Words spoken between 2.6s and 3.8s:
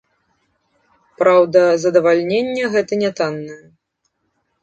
гэта нятаннае.